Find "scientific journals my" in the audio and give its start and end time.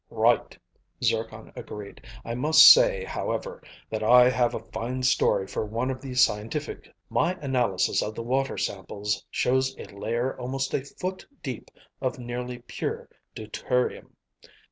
6.15-7.33